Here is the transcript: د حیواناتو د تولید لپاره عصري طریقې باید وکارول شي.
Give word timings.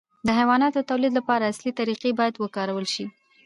د 0.27 0.27
حیواناتو 0.39 0.79
د 0.81 0.87
تولید 0.89 1.13
لپاره 1.19 1.49
عصري 1.51 1.71
طریقې 1.79 2.11
باید 2.19 2.35
وکارول 2.37 2.85
شي. 2.93 3.05